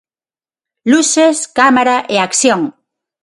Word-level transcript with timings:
Luces, 0.91 1.37
cámara 1.59 1.97
e 2.13 2.15
acción. 2.27 2.61